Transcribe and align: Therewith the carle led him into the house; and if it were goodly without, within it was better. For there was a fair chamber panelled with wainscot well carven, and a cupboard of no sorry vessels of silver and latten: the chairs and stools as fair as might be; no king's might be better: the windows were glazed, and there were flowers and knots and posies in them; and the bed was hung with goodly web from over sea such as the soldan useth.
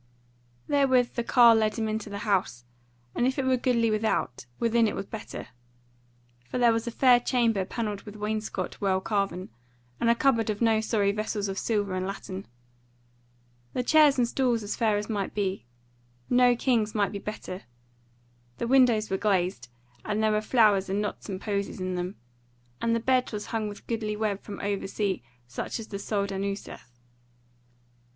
Therewith 0.67 1.13
the 1.13 1.23
carle 1.23 1.53
led 1.57 1.75
him 1.75 1.87
into 1.87 2.09
the 2.09 2.17
house; 2.25 2.65
and 3.13 3.27
if 3.27 3.37
it 3.37 3.45
were 3.45 3.55
goodly 3.55 3.91
without, 3.91 4.47
within 4.57 4.87
it 4.87 4.95
was 4.95 5.05
better. 5.05 5.49
For 6.49 6.57
there 6.57 6.73
was 6.73 6.87
a 6.87 6.91
fair 6.91 7.19
chamber 7.19 7.65
panelled 7.65 8.01
with 8.01 8.15
wainscot 8.15 8.81
well 8.81 8.99
carven, 8.99 9.49
and 9.99 10.09
a 10.09 10.15
cupboard 10.15 10.49
of 10.49 10.59
no 10.59 10.81
sorry 10.81 11.11
vessels 11.11 11.47
of 11.47 11.59
silver 11.59 11.93
and 11.93 12.07
latten: 12.07 12.47
the 13.73 13.83
chairs 13.83 14.17
and 14.17 14.27
stools 14.27 14.63
as 14.63 14.75
fair 14.75 14.97
as 14.97 15.07
might 15.07 15.35
be; 15.35 15.67
no 16.31 16.55
king's 16.55 16.95
might 16.95 17.11
be 17.11 17.19
better: 17.19 17.65
the 18.57 18.65
windows 18.65 19.11
were 19.11 19.17
glazed, 19.17 19.69
and 20.03 20.23
there 20.23 20.31
were 20.31 20.41
flowers 20.41 20.89
and 20.89 20.99
knots 20.99 21.29
and 21.29 21.41
posies 21.41 21.79
in 21.79 21.93
them; 21.93 22.15
and 22.81 22.95
the 22.95 22.99
bed 22.99 23.31
was 23.31 23.45
hung 23.53 23.67
with 23.69 23.85
goodly 23.85 24.15
web 24.15 24.41
from 24.41 24.59
over 24.61 24.87
sea 24.87 25.21
such 25.45 25.79
as 25.79 25.89
the 25.89 25.99
soldan 25.99 26.41
useth. 26.41 26.99